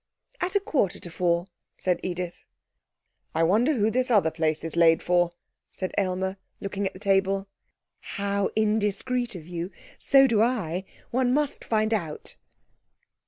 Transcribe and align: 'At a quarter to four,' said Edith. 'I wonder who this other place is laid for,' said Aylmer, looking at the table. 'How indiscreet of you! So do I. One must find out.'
'At 0.39 0.55
a 0.55 0.59
quarter 0.59 0.99
to 0.99 1.11
four,' 1.11 1.45
said 1.77 1.99
Edith. 2.01 2.43
'I 3.35 3.43
wonder 3.43 3.73
who 3.75 3.91
this 3.91 4.09
other 4.09 4.31
place 4.31 4.63
is 4.63 4.75
laid 4.75 5.03
for,' 5.03 5.29
said 5.69 5.93
Aylmer, 5.95 6.37
looking 6.59 6.87
at 6.87 6.93
the 6.93 6.97
table. 6.97 7.47
'How 7.99 8.49
indiscreet 8.55 9.35
of 9.35 9.45
you! 9.45 9.69
So 9.99 10.25
do 10.25 10.41
I. 10.41 10.85
One 11.11 11.35
must 11.35 11.63
find 11.63 11.93
out.' 11.93 12.35